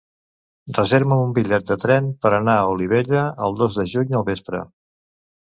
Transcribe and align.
Reserva'm 0.77 1.21
un 1.25 1.35
bitllet 1.35 1.67
de 1.71 1.77
tren 1.83 2.09
per 2.25 2.33
anar 2.37 2.57
a 2.63 2.65
Olivella 2.73 3.29
el 3.49 3.61
dos 3.63 3.81
de 3.81 3.89
juny 3.95 4.21
al 4.23 4.29
vespre. 4.31 4.65